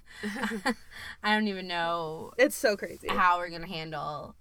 [1.23, 3.09] I don't even know It's so crazy.
[3.09, 4.35] how we're gonna handle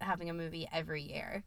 [0.00, 1.44] having a movie every year,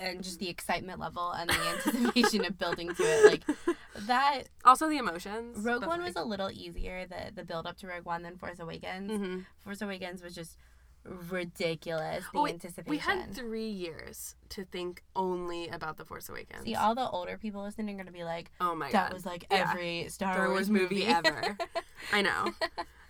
[0.00, 3.24] and just the excitement level and the anticipation of building to it.
[3.24, 3.76] Like
[4.06, 5.58] that, Also the emotions.
[5.64, 8.36] Rogue One like- was a little easier the the build up to Rogue One than
[8.36, 9.10] Force Awakens.
[9.10, 9.46] Mhm.
[9.64, 10.56] Force Awakens was just
[11.04, 12.24] ridiculous.
[12.32, 12.90] The Oh, anticipation.
[12.90, 16.64] We had three years to think only about the Force Awakens.
[16.64, 19.06] See, all the older people listening are gonna be like, oh my "That god.
[19.08, 19.68] That was like Yeah.
[19.70, 21.56] every Star, Star Wars, Wars movie ever.
[22.12, 22.52] I know.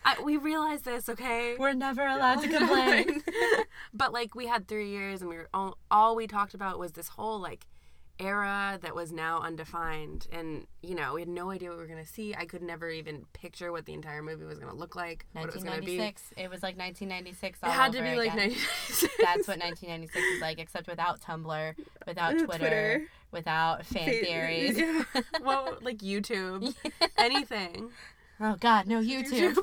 [0.06, 1.56] I, we realize this, okay?
[1.58, 3.22] We're never allowed to complain.
[3.94, 6.92] but like we had three years and we were all, all we talked about was
[6.92, 7.66] this whole like
[8.20, 11.88] era that was now undefined and you know we had no idea what we were
[11.88, 14.76] going to see i could never even picture what the entire movie was going to
[14.76, 16.32] look like what it was going to be it 1996.
[16.36, 17.58] It was like 1996.
[17.62, 18.50] All had to be like again.
[18.50, 21.74] 1996 That's what 1996 is like, except without Tumblr,
[22.06, 24.78] without mm, Twitter, without fan Fa- theories.
[24.78, 25.02] yeah.
[25.42, 26.74] well like youtube
[27.18, 27.90] anything
[28.40, 29.56] Oh God, no YouTube.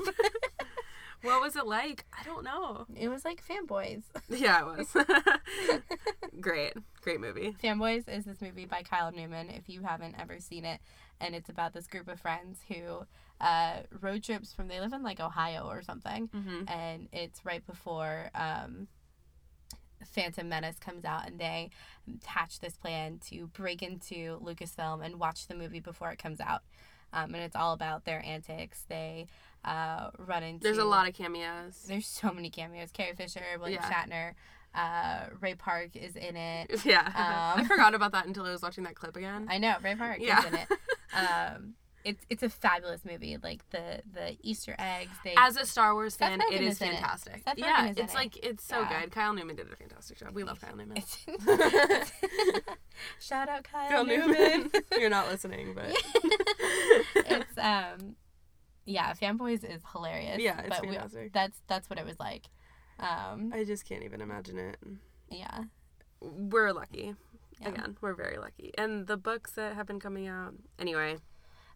[1.22, 2.04] What was it like?
[2.12, 2.86] I don't know.
[2.94, 4.02] It was like Fanboys.
[4.28, 4.96] Yeah, it was.
[6.40, 6.74] Great.
[7.02, 7.54] Great movie.
[7.62, 10.80] Fanboys is this movie by Kyle Newman, if you haven't ever seen it.
[11.20, 13.06] And it's about this group of friends who
[13.40, 16.28] uh, road trips from, they live in like Ohio or something.
[16.28, 16.68] Mm-hmm.
[16.68, 18.88] And it's right before um,
[20.04, 21.70] Phantom Menace comes out, and they
[22.24, 26.62] hatch this plan to break into Lucasfilm and watch the movie before it comes out.
[27.12, 28.84] Um, and it's all about their antics.
[28.88, 29.26] They
[29.64, 30.62] uh, run into.
[30.64, 31.84] There's a lot of cameos.
[31.86, 32.90] There's so many cameos.
[32.92, 33.92] Carrie Fisher, William Yeah.
[33.92, 34.34] Shatner,
[34.74, 36.70] uh, Ray Park is in it.
[36.84, 37.06] Yeah.
[37.06, 39.46] Um, I forgot about that until I was watching that clip again.
[39.50, 40.40] I know Ray Park Yeah.
[40.40, 40.68] is in it.
[41.14, 43.36] Um, it's it's a fabulous movie.
[43.40, 45.12] Like the the Easter eggs.
[45.24, 46.84] They As a Star Wars fan, Rogen it is is it.
[46.86, 47.42] fantastic.
[47.44, 48.16] Seth yeah, is it's it.
[48.16, 49.02] like it's so Yeah.
[49.02, 49.12] good.
[49.12, 50.30] Kyle Newman did a fantastic job.
[50.34, 50.96] We love Kyle Newman.
[53.20, 54.32] Shout out Kyle, Kyle Newman.
[54.32, 54.70] Newman.
[54.98, 55.94] You're not listening, but
[57.14, 58.16] it's um,
[58.84, 60.40] yeah, Fanboys is hilarious.
[60.40, 61.32] Yeah, it's but we- fantastic.
[61.32, 62.46] that's that's what it was like.
[62.98, 64.76] Um, I just can't even imagine it.
[65.30, 65.64] yeah,
[66.20, 67.14] We're lucky.
[67.60, 67.68] Yeah.
[67.68, 68.72] Again, we're very lucky.
[68.78, 70.54] And the books that have been coming out.
[70.78, 71.16] Anyway,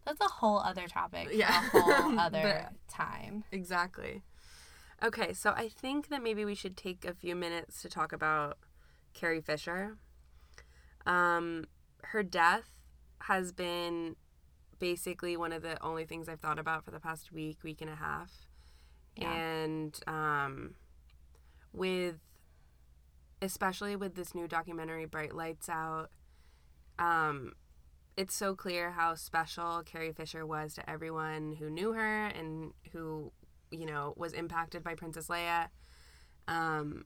[0.04, 1.28] that's a whole other topic.
[1.32, 1.64] Yeah.
[1.74, 3.44] a whole other time.
[3.52, 4.22] exactly.
[5.04, 8.58] Okay, so I think that maybe we should take a few minutes to talk about
[9.14, 9.96] Carrie Fisher.
[11.06, 11.64] Um,
[12.02, 12.68] her death
[13.22, 14.16] has been
[14.78, 17.90] basically one of the only things I've thought about for the past week, week and
[17.90, 18.30] a half.
[19.16, 19.32] Yeah.
[19.32, 20.74] And um,
[21.72, 22.16] with,
[23.40, 26.10] especially with this new documentary, Bright Lights Out,
[26.98, 27.52] um,
[28.16, 33.32] it's so clear how special Carrie Fisher was to everyone who knew her and who,
[33.70, 35.68] you know, was impacted by Princess Leia.
[36.48, 37.04] Um,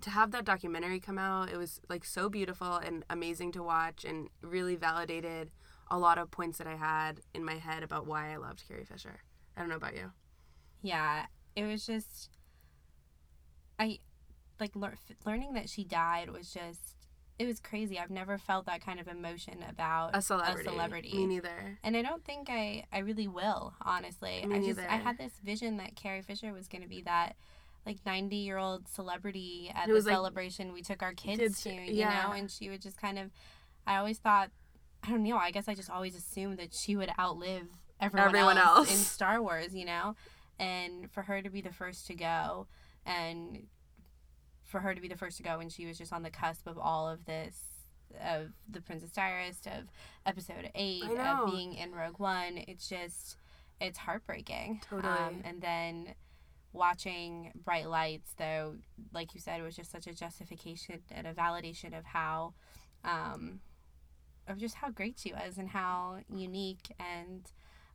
[0.00, 4.04] to have that documentary come out, it was like so beautiful and amazing to watch
[4.04, 5.50] and really validated
[5.92, 8.86] a lot of points that I had in my head about why I loved Carrie
[8.86, 9.20] Fisher.
[9.54, 10.10] I don't know about you.
[10.80, 12.30] Yeah, it was just
[13.78, 13.98] I
[14.58, 16.96] like lear- learning that she died was just
[17.38, 17.98] it was crazy.
[17.98, 20.68] I've never felt that kind of emotion about A celebrity.
[20.68, 21.12] celebrity.
[21.14, 21.78] Me neither.
[21.82, 24.44] And I don't think I, I really will, honestly.
[24.46, 27.36] Me I just I had this vision that Carrie Fisher was going to be that
[27.84, 31.82] like 90 year old celebrity at the like, celebration we took our kids, to- you
[31.94, 32.22] yeah.
[32.22, 33.30] know, and she would just kind of
[33.86, 34.50] I always thought
[35.02, 37.66] I don't know, I guess I just always assumed that she would outlive
[38.00, 38.90] everyone, Everyone else, else.
[38.92, 40.14] in Star Wars, you know?
[40.58, 42.66] And for her to be the first to go
[43.04, 43.64] and
[44.64, 46.66] for her to be the first to go when she was just on the cusp
[46.66, 47.56] of all of this
[48.24, 49.88] of the Princess Diarist of
[50.26, 53.36] episode 8 of being in Rogue One it's just
[53.80, 55.12] it's heartbreaking Totally.
[55.12, 56.14] um, and then
[56.72, 58.76] watching Bright Lights though
[59.12, 62.54] like you said it was just such a justification and a validation of how
[63.04, 63.60] um
[64.48, 67.52] of just how great she was and how unique and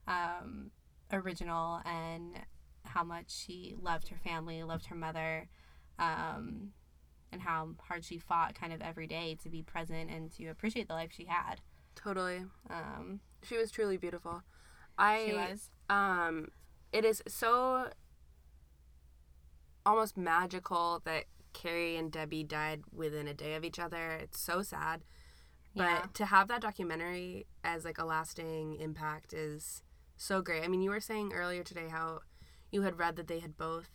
[0.07, 0.71] um
[1.11, 2.39] original and
[2.85, 5.47] how much she loved her family loved her mother
[5.99, 6.69] um
[7.31, 10.87] and how hard she fought kind of every day to be present and to appreciate
[10.87, 11.59] the life she had.
[11.93, 12.45] Totally.
[12.69, 14.43] Um, She was truly beautiful.
[14.97, 15.69] I she was.
[15.89, 16.47] um
[16.93, 17.89] it is so
[19.85, 24.11] almost magical that Carrie and Debbie died within a day of each other.
[24.13, 25.03] It's so sad.
[25.77, 26.05] But Yeah.
[26.13, 29.83] to have that documentary as like a lasting impact is
[30.15, 30.63] so great.
[30.63, 32.21] I mean, you were saying earlier today how
[32.71, 33.89] you had read that they had both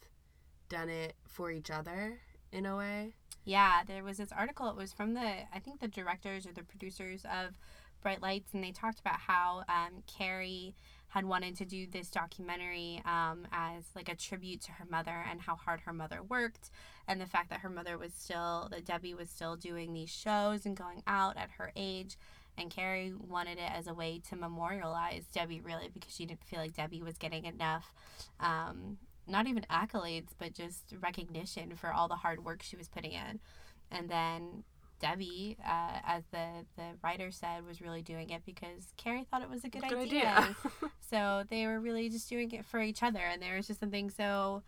[0.68, 3.14] done it for each other in a way.
[3.44, 4.68] Yeah, there was this article.
[4.70, 5.20] It was from the,
[5.52, 7.58] I think the directors or the producers of
[8.00, 10.74] Bright Lights, and they talked about how um, Carrie
[11.12, 15.42] had wanted to do this documentary um, as like a tribute to her mother and
[15.42, 16.70] how hard her mother worked,
[17.06, 20.64] and the fact that her mother was still, that Debbie was still doing these shows
[20.64, 22.16] and going out at her age.
[22.56, 26.60] And Carrie wanted it as a way to memorialize Debbie, really, because she didn't feel
[26.60, 27.92] like Debbie was getting enough
[28.40, 28.96] um,
[29.26, 33.38] not even accolades, but just recognition for all the hard work she was putting in.
[33.90, 34.64] And then
[35.02, 39.50] Debbie, uh, as the, the writer said, was really doing it because Carrie thought it
[39.50, 40.28] was a good, Good idea.
[40.38, 40.56] idea.
[41.10, 44.08] so they were really just doing it for each other, and there was just something
[44.08, 44.62] so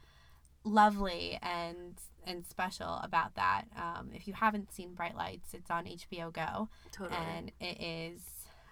[0.65, 1.95] lovely and
[2.27, 3.65] and special about that.
[3.77, 7.17] Um, if you haven't seen Bright Lights, it's on HBO Go, totally.
[7.37, 8.21] and it is.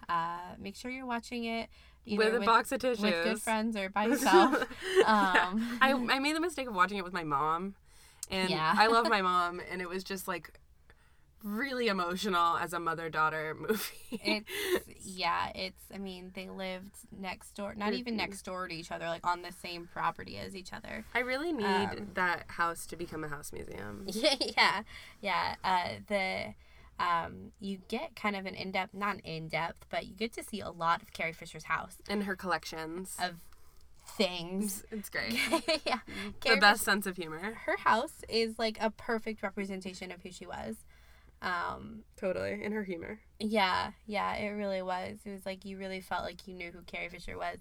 [0.09, 1.69] Uh, make sure you're watching it
[2.05, 3.01] with a box of tissues.
[3.03, 4.67] with good friends or by yourself.
[4.97, 5.49] Yeah.
[5.51, 7.75] Um, I, I made the mistake of watching it with my mom.
[8.29, 8.73] And Yeah.
[8.75, 9.61] I love my mom.
[9.71, 10.59] And it was just like
[11.43, 13.83] really emotional as a mother daughter movie.
[14.11, 14.49] it's
[15.05, 19.05] yeah it's i mean they lived next door not even next door to each other
[19.07, 22.95] like on the same property as each other I really need Um, that house to
[22.95, 24.05] become a house museum.
[24.07, 24.83] yeah yeah
[25.21, 26.53] yeah uh the
[27.03, 30.61] um you get kind of an in-depth not an in-depth but you get to see
[30.61, 33.17] a lot of carrie fisher's house And her collections.
[33.21, 33.33] of
[34.17, 34.83] things.
[34.91, 35.33] It's great.
[35.85, 35.99] yeah.
[36.05, 37.53] the Carrie best sense of humor.
[37.65, 40.75] her house is like a perfect representation of who she was.
[41.43, 42.63] Um, Totally.
[42.63, 43.19] In her humor.
[43.39, 45.17] yeah, yeah, it really was.
[45.25, 47.57] It was like you really felt like you knew who Carrie Fisher was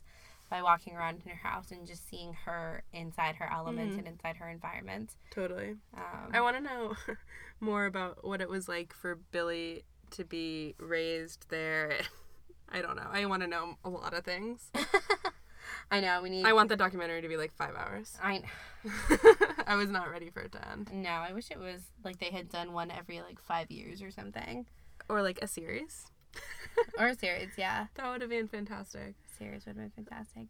[0.48, 3.98] by walking around in her house and just seeing her inside her elements Mhm.
[4.00, 5.16] and inside her environment.
[5.30, 5.76] Totally.
[5.96, 6.94] Um, I want to know
[7.60, 11.94] more about what it was like for Billy to be raised there.
[12.68, 13.08] I don't know.
[13.10, 14.70] I want to know a lot of things.
[15.90, 16.44] I know we need.
[16.46, 18.16] I want the documentary to be like five hours.
[18.22, 18.42] I
[19.66, 20.90] I was not ready for it to end.
[20.92, 21.10] no.
[21.10, 24.66] I wish it was like they had done one every like five years or something,
[25.08, 26.06] Or like a series.
[26.98, 27.50] or a series.
[27.58, 29.14] Yeah, That would have been fantastic.
[29.38, 30.46] series would have been fantastic.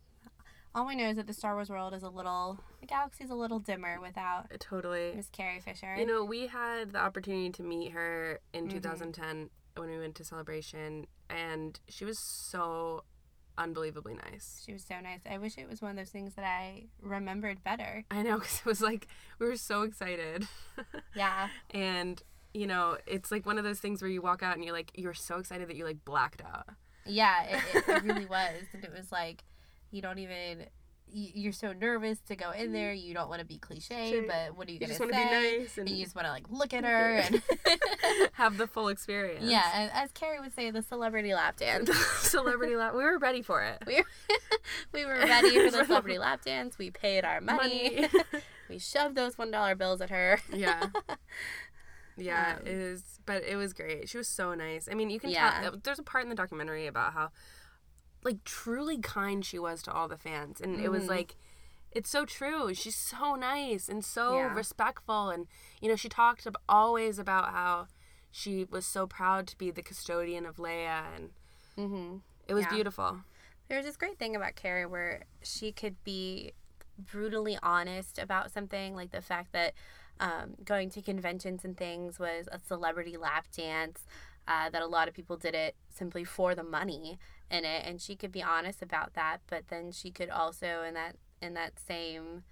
[0.74, 3.34] All we know is that the Star Wars world is a little, the galaxy's a
[3.34, 5.12] little dimmer without Totally.
[5.14, 5.96] Miss Carrie Fisher.
[5.96, 8.70] You know, we had the opportunity to meet her in Mhm.
[8.70, 13.04] 2010 when we went to Celebration, and she was so
[13.58, 14.62] unbelievably nice.
[14.64, 15.20] She was so nice.
[15.28, 18.04] I wish it was one of those things that I remembered better.
[18.10, 20.46] I know, because it was like, we were so excited.
[21.14, 21.48] Yeah.
[21.70, 22.22] and,
[22.54, 24.90] you know, it's like one of those things where you walk out and you're like,
[24.94, 26.66] you're so excited that you like blacked out.
[27.04, 28.62] Yeah, it, it, it really was.
[28.72, 29.44] And it was like,
[29.90, 30.66] you don't even,
[31.12, 32.92] you're so nervous to go in there.
[32.92, 34.22] You don't want to be cliche, Sure.
[34.26, 35.22] but what are you, You going just to want say?
[35.24, 37.16] to be nice and And you just want to like look at her.
[37.16, 37.42] And
[38.34, 39.44] have the full experience.
[39.44, 41.90] yeah, and as Carrie would say, the celebrity lap dance.
[42.22, 42.94] Celebrity lap.
[42.94, 43.82] We were ready for it.
[43.86, 44.04] We, were,
[44.92, 46.78] we were ready for the celebrity lap dance.
[46.78, 48.06] We paid our money.
[48.68, 50.40] we shoved those $1 bills at her.
[50.52, 50.86] yeah.
[52.16, 54.08] Yeah, Um, it is, but it was great.
[54.08, 54.86] She was so nice.
[54.90, 55.60] I mean, you can Yeah.
[55.62, 55.76] tell.
[55.82, 57.30] There's a part in the documentary about how,
[58.22, 61.08] like, truly kind she was to all the fans, and it was Mhm.
[61.08, 61.36] like,
[61.90, 62.72] it's so true.
[62.74, 64.54] She's so nice and so Yeah.
[64.54, 65.46] respectful, and
[65.80, 67.88] you know, she talked ab- always about how
[68.30, 71.32] she was so proud to be the custodian of Leia, and
[71.76, 72.18] Mm-hmm.
[72.48, 72.70] it was Yeah.
[72.70, 73.24] beautiful.
[73.68, 76.52] There's this great thing about Carrie where she could be
[76.98, 79.74] brutally honest about something, like the fact that
[80.20, 84.06] um, going to conventions and things was a celebrity lap dance,
[84.48, 87.18] uh, that a lot of people did it simply for the money
[87.50, 89.38] in it, and she could be honest about that.
[89.48, 92.44] But then she could also, in that in that same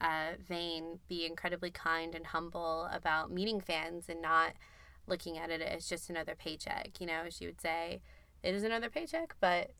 [0.00, 4.52] uh, vein, be incredibly kind and humble about meeting fans and not
[5.06, 7.00] looking at it as just another paycheck.
[7.00, 8.00] You know, she would say,
[8.42, 9.70] "It is another paycheck, but."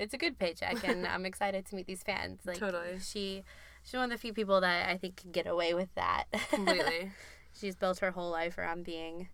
[0.00, 2.42] It's a good paycheck, and I'm excited to meet these fans.
[2.46, 3.00] Like Totally.
[3.00, 3.42] she,
[3.82, 6.26] she's one of the few people that I think can get away with that.
[6.50, 7.10] Completely.
[7.52, 9.28] She's built her whole life around being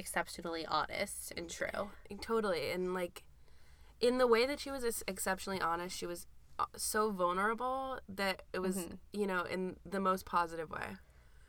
[0.00, 1.90] exceptionally honest and true.
[2.20, 2.70] Totally.
[2.72, 3.22] And like
[4.00, 6.26] in the way that she was exceptionally honest, she was
[6.58, 8.98] uh, so vulnerable that it was, Mhm.
[9.12, 10.96] you know, in the most positive way.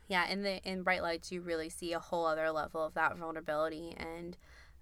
[0.08, 3.16] Yeah, in the in bright lights, you really see a whole other level of that
[3.16, 4.36] vulnerability and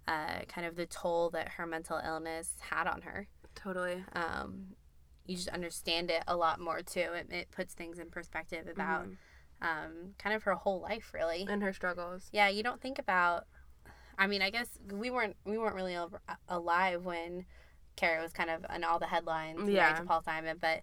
[0.09, 3.28] uh, kind of the toll that her mental illness had on her.
[3.54, 4.04] Totally.
[4.14, 4.74] Um,
[5.26, 7.00] you just understand it a lot more too.
[7.14, 9.16] It, it puts things in perspective about Mhm.
[9.62, 11.46] um, kind of her whole life, really.
[11.48, 12.28] And her struggles.
[12.33, 13.46] Yeah, you don't think about.
[14.20, 16.12] I mean, I guess we weren't we weren't really al-
[16.48, 17.46] alive when
[17.96, 19.94] Carrie was kind of in all the headlines, Yeah.
[19.94, 20.59] to Paul Simon.
[20.61, 20.83] But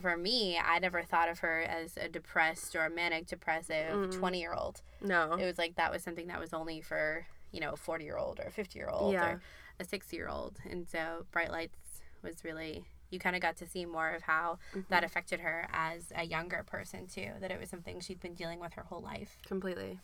[0.00, 4.12] for me, I never thought of her as a depressed or manic depressive Mm.
[4.18, 4.82] twenty year old.
[5.00, 5.32] No.
[5.32, 8.18] It was like that was something that was only for you know a forty year
[8.18, 9.26] old or a fifty year old Yeah.
[9.32, 9.42] or
[9.80, 10.58] a sixty year old.
[10.68, 14.58] And so Bright Lights was really you kind of got to see more of how
[14.74, 14.88] Mhm.
[14.88, 17.32] that affected her as a younger person too.
[17.40, 19.38] That it was something she'd been dealing with her whole life.
[19.46, 20.00] Completely.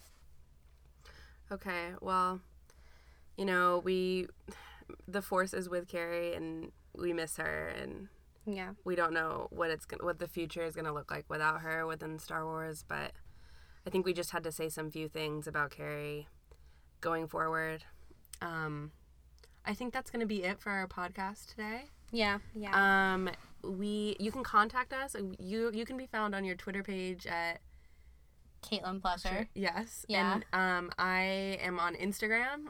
[1.52, 2.40] Okay, well,
[3.36, 4.26] you know, we
[5.06, 8.08] the force is with Carrie and we miss her and
[8.44, 8.70] Yeah.
[8.84, 11.60] we don't know what it's gonna, what the future is going to look like without
[11.60, 13.12] her within Star Wars, but
[13.86, 16.28] I think we just had to say some few things about Carrie
[17.00, 17.84] going forward.
[18.42, 18.92] Um
[19.64, 21.84] I think that's going to be it for our podcast today.
[22.10, 22.38] Yeah.
[22.54, 23.12] Yeah.
[23.14, 23.30] Um
[23.62, 25.14] we you can contact us.
[25.38, 27.60] You you can be found on your Twitter page at
[28.62, 29.48] Caitlin Plusher.
[29.54, 30.04] Yes.
[30.08, 30.34] Yeah.
[30.34, 32.68] And um, I am on Instagram.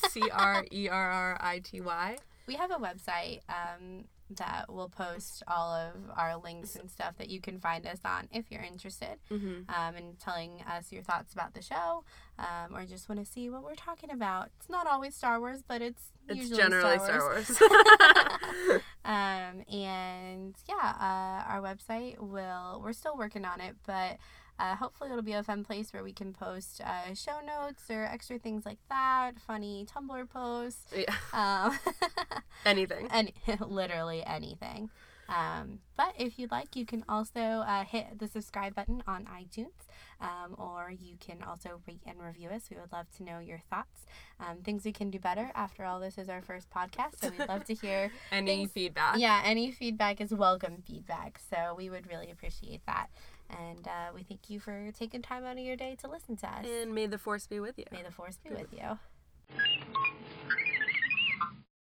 [0.10, 2.16] C R E R R I T Y.
[2.46, 4.04] We have a website um,
[4.36, 8.28] that will post all of our links and stuff that you can find us on
[8.32, 9.70] if you're interested Mm-hmm.
[9.74, 12.04] um, in telling us your thoughts about the show
[12.38, 14.48] um, or just want to see what we're talking about.
[14.58, 17.48] It's not always Star Wars, but it's, It's usually generally Star Wars.
[17.48, 18.80] Star Wars.
[19.04, 24.16] um, and yeah, uh, our website will, we're still working on it, but
[24.58, 28.04] uh, hopefully it'll be a fun place where we can post uh, show notes or
[28.04, 30.92] extra things like that, funny Tumblr posts.
[30.96, 31.14] yeah.
[31.32, 31.78] Um,
[32.64, 33.08] Anything.
[33.12, 33.32] and
[33.68, 34.90] literally anything.
[35.28, 39.76] Um, but if you'd like, you can also uh, hit the subscribe button on iTunes,
[40.22, 42.70] um, or you can also rate and review us.
[42.70, 44.06] We would love to know your thoughts,
[44.40, 45.50] um, things we can do better.
[45.54, 49.18] After all, this is our first podcast, so we'd love to hear Any things- feedback?
[49.18, 51.38] Yeah, any feedback is welcome feedback.
[51.50, 53.08] So we would really appreciate that.
[53.50, 56.46] And uh, we thank you for taking time out of your day to listen to
[56.48, 56.66] us.
[56.66, 57.84] And may the force be with you.
[57.90, 58.98] May the force be with you.